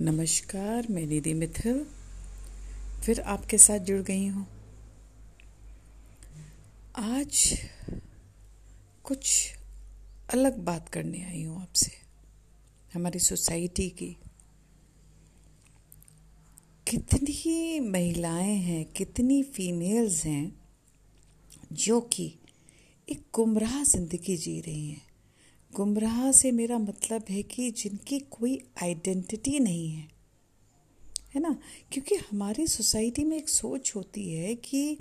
[0.00, 1.86] नमस्कार मैं निधि मिथिल।
[3.04, 4.46] फिर आपके साथ जुड़ गई हूँ।
[6.94, 7.60] आज
[9.04, 9.54] कुछ
[10.34, 11.92] अलग बात करने आई हूँ आपसे,
[12.94, 14.16] हमारी सोसाइटी की।
[16.88, 20.60] कितनी महिलाएँ हैं, कितनी फीमेल्स हैं,
[21.72, 22.34] जो कि
[23.08, 25.07] एक गुमराह ज़िंदगी जी रही हैं।
[25.72, 30.08] गुमराह से मेरा मतलब है कि जिनकी कोई आइडेंटिटी नहीं है।
[31.34, 31.56] है ना?
[31.92, 34.98] क्योंकि हमारी सोसाइटी में एक सोच होती है कि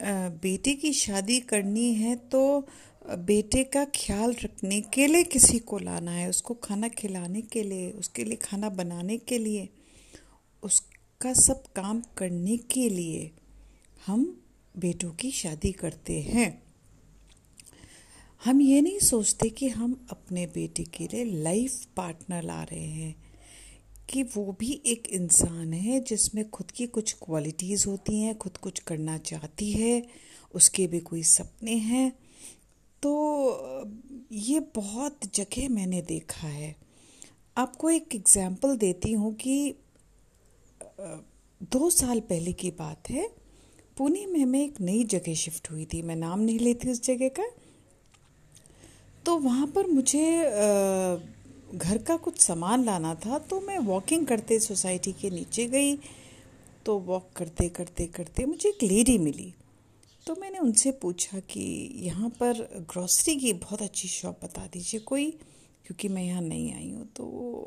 [0.00, 2.66] बेटे की शादी करनी है तो
[3.08, 7.90] बेटे का ख्याल रखने के लिए किसी को लाना है, उसको खाना खिलाने के लिए,
[7.90, 9.68] उसके लिए खाना बनाने के लिए,
[10.62, 13.30] उसका सब काम करने के लिए
[14.06, 14.42] हम
[14.78, 16.65] बेटों की शादी करते हैं।
[18.46, 23.14] हम ये नहीं सोचते कि हम अपने बेटे के लिए लाइफ पार्टनर ला रहे हैं,
[24.10, 28.78] कि वो भी एक इंसान है जिसमें खुद की कुछ क्वालिटीज़ होती हैं, खुद कुछ
[28.80, 30.02] करना चाहती है,
[30.54, 32.10] उसके भी कोई सपने हैं।
[33.02, 33.90] तो
[34.32, 36.74] ये बहुत जगह मैंने देखा है।
[37.56, 39.74] आपको एक एग्ज़ाम्पल देती हूँ कि
[41.60, 43.28] दो साल पहले की बात है,
[43.96, 47.28] पुणे में मैं एक नई जगह शिफ्ट हुई थी। मैं नाम नहीं लेती उस जगह
[47.40, 47.52] का
[49.26, 50.26] तो वहाँ पर मुझे
[51.74, 55.96] घर का कुछ सामान लाना था तो मैं वॉकिंग करते सोसाइटी के नीचे गई।
[56.86, 59.52] तो वॉक करते करते करते मुझे एक लेडी मिली।
[60.26, 61.64] तो मैंने उनसे पूछा कि
[62.02, 65.30] यहाँ पर ग्रॉसरी की बहुत अच्छी शॉप बता दीजिए कोई,
[65.86, 67.24] क्योंकि मैं यहाँ नहीं आई हूँ। तो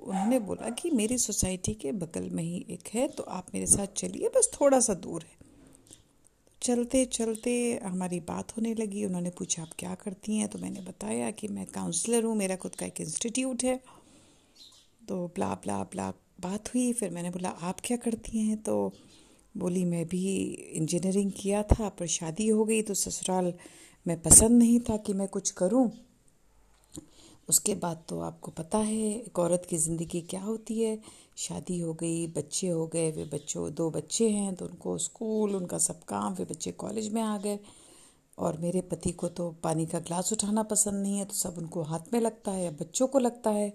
[0.07, 3.87] उन्होंने बोला कि मेरी सोसाइटी के बगल में ही एक है तो आप मेरे साथ
[3.97, 5.38] चलिए, बस थोड़ा सा दूर है।
[6.69, 10.47] चलते चलते हमारी बात होने लगी। उन्होंने पूछा, आप क्या करती हैं?
[10.47, 13.79] तो मैंने बताया कि मैं काउंसलर हूँ, मेरा खुद का एक इंस्टीट्यूट है।
[15.07, 18.57] तो ब्ला ब्ला ब्ला बात हुई, फिर मैंने बोला, आप क्या करती हैं?
[18.57, 18.93] तो
[19.57, 23.53] बोली, मैं भी इंजीनियरिंग किया था, पर शादी हो गई तो ससुराल
[24.07, 25.91] में पसंद नहीं था कि मैं कुछ करूँ।
[27.49, 30.97] उसके बाद तो आपको पता है, एक औरत की ज़िंदगी क्या होती है?
[31.37, 35.77] शादी हो गई, बच्चे हो गए वे बच्चों, दो बच्चे हैं तो उनको स्कूल, उनका
[35.79, 37.59] सब काम वे बच्चे कॉलेज में आ गए।
[38.37, 41.81] और मेरे पति को तो पानी का ग्लास उठाना पसंद नहीं है तो सब उनको
[41.83, 43.73] हाथ में लगता है या बच्चों को लगता है।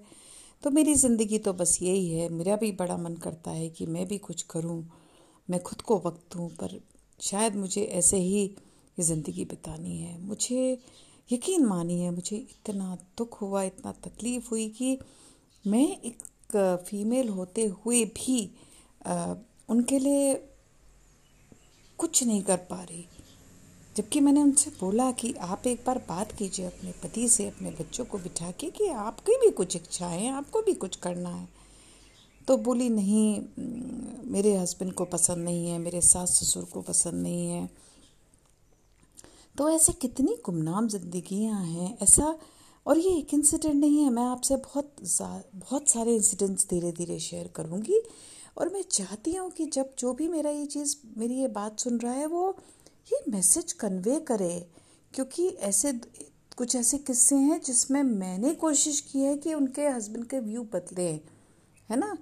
[0.63, 4.07] तो मेरी ज़िंदगी तो बस यही है। मेरा भी बड़ा मन करता है कि मैं
[4.09, 4.85] भी कुछ करूँ,
[5.49, 6.81] मैं खुद को वक्त दूँ, पर
[7.21, 8.51] शायद मुझे ऐसे ही
[8.99, 10.79] ज़िंदगी बितानी है। मुझे
[11.33, 14.99] यकीन मानिए मुझे इतना दुख हुआ इतना तकलीफ़ हुई कि
[15.67, 16.23] मैं एक
[16.89, 18.51] फीमेल होते हुए भी
[19.07, 19.35] आ,
[19.69, 20.35] उनके लिए
[21.99, 23.05] कुछ नहीं कर पा रही।
[23.97, 28.05] जबकि मैंने उनसे बोला कि आप एक बार बात कीजिए अपने पति से अपने बच्चों
[28.05, 31.49] को बिठा के कि आपकी भी कुछ इच्छाएँ हैं आपको भी कुछ करना है।
[32.49, 33.41] तो बोली नहीं
[34.33, 37.69] मेरे हस्बैंड को पसंद नहीं है मेरे सास ससुर को पसंद नहीं है।
[39.59, 42.39] तो ऐसे कितनी गुमनाम जिंदगियाँ हैं, ऐसा,
[42.87, 44.97] और ये एक इंसिडेंट नहीं है, मैं आपसे बहुत
[45.55, 48.01] बहुत सारे इंसिडेंट्स धीरे धीरे शेयर करूँगी।
[48.59, 51.99] और मैं चाहती हूँ कि जब जो भी मेरा ये चीज़, मेरी ये बात सुन
[51.99, 52.57] रहा है, वो
[53.13, 54.67] ये मैसेज कन्वे करे,
[55.15, 55.93] क्योंकि ऐसे
[56.57, 61.09] कुछ ऐसे किस्से हैं जिसमें मैंने कोशिश की है कि उनके हस्बैंड के व्यू बदले,
[61.91, 62.17] है ना?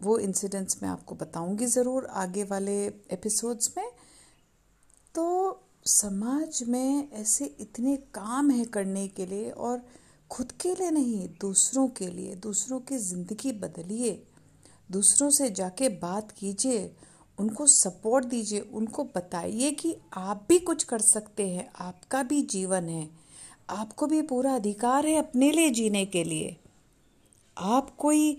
[0.00, 3.90] वो इंसिडेंट्स मैं आपको बताऊँगी ज़रूर आगे वाले एपिसोड्स में।
[5.14, 5.24] तो
[5.86, 9.82] समाज में ऐसे इतने काम है करने के लिए और
[10.30, 14.26] खुद के लिए नहीं, दूसरों के लिए, दूसरों की ज़िंदगी बदलिए,
[14.90, 16.96] दूसरों से जाके बात कीजिए,
[17.38, 22.88] उनको सपोर्ट दीजिए, उनको बताइए कि आप भी कुछ कर सकते हैं, आपका भी जीवन
[22.88, 23.08] है,
[23.70, 26.56] आपको भी पूरा अधिकार है अपने लिए जीने के लिए।
[27.58, 28.32] आप कोई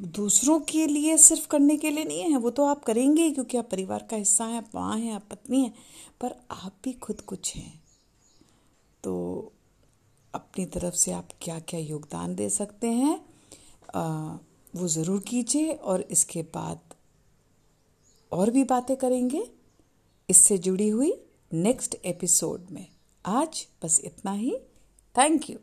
[0.00, 3.56] दूसरों के लिए सिर्फ़ करने के लिए नहीं है वो तो आप करेंगे ही क्योंकि
[3.56, 5.74] आप परिवार का हिस्सा हैं आप माँ हैं आप पत्नी हैं
[6.20, 7.82] पर आप भी खुद कुछ हैं।
[9.04, 9.52] तो
[10.34, 13.24] अपनी तरफ़ से आप क्या क्या योगदान दे सकते हैं
[13.94, 14.36] आ,
[14.76, 16.94] वो ज़रूर कीजिए और इसके बाद
[18.32, 19.46] और भी बातें करेंगे।
[20.28, 21.12] इससे जुड़ी हुई
[21.52, 22.86] नेक्स्ट एपिसोड में।
[23.24, 24.56] आज बस इतना ही।
[25.14, 25.58] Thank you.